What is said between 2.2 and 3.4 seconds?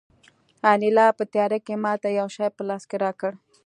شی په لاس کې راکړ